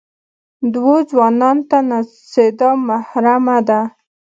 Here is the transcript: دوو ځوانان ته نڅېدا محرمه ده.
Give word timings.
دوو 0.73 0.95
ځوانان 1.09 1.57
ته 1.69 1.77
نڅېدا 1.89 2.69
محرمه 2.87 3.57
ده. 3.67 3.81